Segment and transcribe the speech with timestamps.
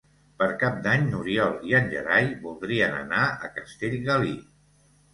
[0.37, 4.39] Per Cap d'Any n'Oriol i en Gerai voldrien anar a Castellgalí.